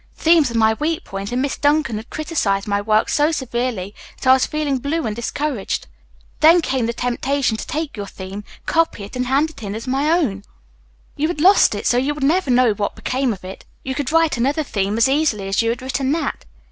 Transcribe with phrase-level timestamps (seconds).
[0.15, 4.27] Themes are my weak point, and Miss Duncan had criticised my work so severely that
[4.27, 5.85] I was feeling blue and discouraged.
[6.39, 9.85] Then came the temptation to take your theme, copy it, and hand it in as
[9.87, 10.41] my own.
[11.17, 13.63] You had lost it, so you would never know what became of it.
[13.83, 16.45] You could write another theme as easily as you had written that.